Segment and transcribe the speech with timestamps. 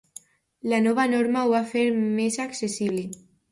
[0.73, 1.85] La nova norma ho va fer
[2.17, 3.07] més accessible.